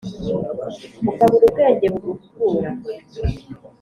[1.09, 2.69] ukabura ubwenge buguhugura